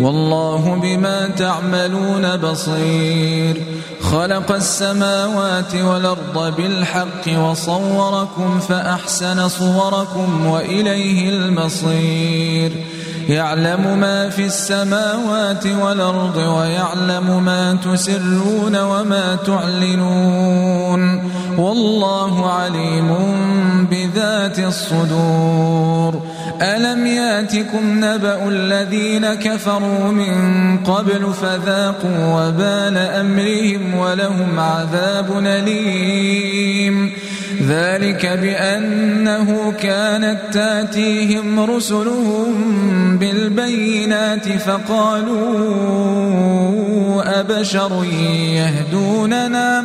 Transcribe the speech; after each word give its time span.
والله 0.00 0.78
بما 0.82 1.28
تعملون 1.28 2.36
بصير. 2.36 3.62
خلق 4.02 4.52
السماوات 4.52 5.74
والأرض 5.74 6.54
بالحق 6.56 7.38
وصوركم 7.38 8.60
فأحسن 8.60 9.48
صوركم 9.48 10.46
وإليه 10.46 11.28
المصير. 11.28 12.84
يعلم 13.28 13.98
ما 14.00 14.30
في 14.30 14.46
السماوات 14.46 15.66
والأرض 15.66 16.36
ويعلم 16.36 17.44
ما 17.44 17.74
تسرون 17.74 18.76
وما 18.76 19.38
تعلنون. 19.46 21.30
والله 21.58 22.50
عليم 22.50 23.16
بذات 23.90 24.58
الصدور. 24.58 25.99
ألم 26.62 27.06
ياتكم 27.06 28.04
نبأ 28.04 28.48
الذين 28.48 29.34
كفروا 29.34 30.12
من 30.12 30.34
قبل 30.78 31.34
فذاقوا 31.42 32.48
وبال 32.48 32.96
أمرهم 32.96 33.94
ولهم 33.94 34.60
عذاب 34.60 35.46
أليم؟ 35.46 37.12
ذلك 37.62 38.26
بأنه 38.26 39.72
كانت 39.82 40.38
تأتيهم 40.52 41.60
رسلهم 41.60 43.18
بالبينات 43.18 44.48
فقالوا 44.48 45.80
أبشر 47.40 48.04
يهدوننا؟ 48.54 49.84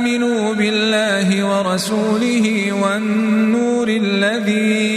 فآمنوا 0.00 0.54
بالله 0.54 1.28
ورسوله 1.44 2.72
والنور 2.72 3.88
الذي 3.88 4.96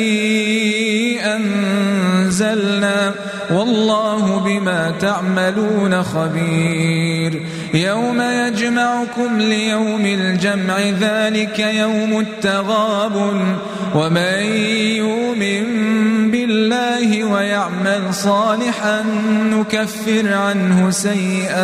أنزلنا 1.21 3.13
والله 3.51 4.12
بما 4.39 4.93
تعملون 4.99 6.03
خبير. 6.03 7.41
يوم 7.73 8.21
يجمعكم 8.21 9.39
ليوم 9.39 10.05
الجمع 10.05 10.79
ذلك 10.79 11.59
يوم 11.59 12.19
التغاب 12.19 13.15
ومن 13.95 14.43
يؤمن 14.97 15.63
بالله 16.31 17.23
ويعمل 17.23 18.13
صالحا 18.13 19.03
نكفر 19.51 20.33
عنه 20.33 20.89
سيئاته 20.89 21.59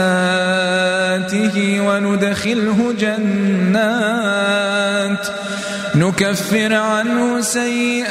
وندخله 1.81 2.93
جنات. 2.99 4.39
نكفر 5.99 6.73
عنه 6.73 7.41
سيئاته 7.41 8.07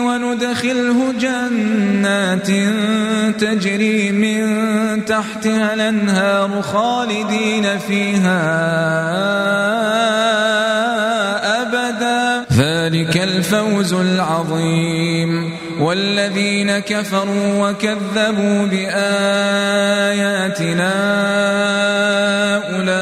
وندخله 0.00 1.12
جنات 1.20 2.50
تجري 3.40 4.12
من 4.12 4.44
تحتها 5.04 5.74
الأنهار 5.74 6.62
خالدين 6.62 7.78
فيها 7.78 8.42
أبدا. 11.62 12.44
ذلك 12.52 13.16
الفوز 13.16 13.92
العظيم. 13.92 15.52
والذين 15.80 16.78
كفروا 16.78 17.70
وكذبوا 17.70 18.66
بآياتنا 18.66 19.32
أولئك 22.76 23.01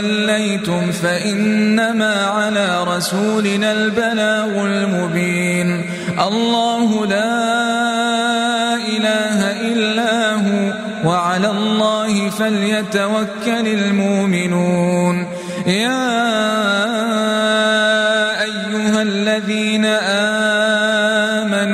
توليتم 0.00 0.92
فإنما 0.92 2.24
على 2.24 2.84
رسولنا 2.84 3.72
البلاغ 3.72 4.64
المبين. 4.64 5.84
الله 6.28 7.06
لا 7.06 8.74
إله 8.76 9.38
إلا 9.72 10.32
هو 10.34 10.72
وعلى 11.04 11.50
الله 11.50 12.30
فليتوكل 12.30 13.66
المؤمنون. 13.66 15.26
يا 15.66 16.06
أيها 18.42 19.02
الذين 19.02 19.84
آمنوا 21.44 21.72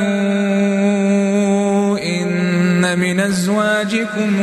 إن 1.98 2.98
من 2.98 3.20
أزواجكم 3.20 4.42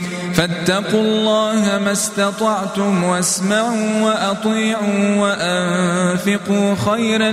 فاتقوا 0.33 1.01
الله 1.01 1.79
ما 1.85 1.91
استطعتم 1.91 3.03
واسمعوا 3.03 4.01
وأطيعوا 4.01 5.15
وأنفقوا 5.17 6.75
خيرا 6.75 7.31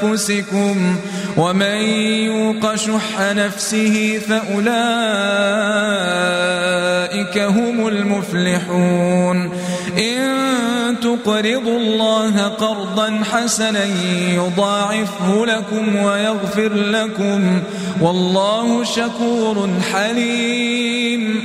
لأنفسكم 0.00 0.76
ومن 1.36 1.76
يوق 2.26 2.74
شح 2.74 3.20
نفسه 3.20 4.20
فأولئك 4.28 4.70
هم 7.38 7.88
المفلحون 7.88 9.52
إن 9.98 10.50
تقرضوا 11.02 11.78
الله 11.78 12.42
قرضا 12.42 13.20
حسنا 13.32 13.84
يضاعفه 14.34 15.46
لكم 15.46 15.96
ويغفر 15.96 16.74
لكم 16.74 17.62
والله 18.00 18.84
شكور 18.84 19.68
حليم 19.92 21.44